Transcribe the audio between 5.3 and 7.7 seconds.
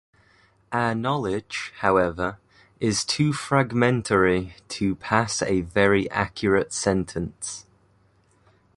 a very accurate sentence.